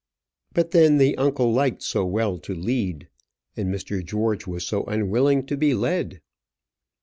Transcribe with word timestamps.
But 0.55 0.71
then 0.71 0.97
the 0.97 1.15
uncle 1.19 1.53
liked 1.53 1.83
so 1.83 2.03
well 2.07 2.39
to 2.39 2.55
lead, 2.55 3.07
and 3.55 3.71
Mr. 3.71 4.03
George 4.03 4.47
was 4.47 4.65
so 4.65 4.83
unwilling 4.85 5.45
to 5.45 5.55
be 5.55 5.75
led! 5.75 6.21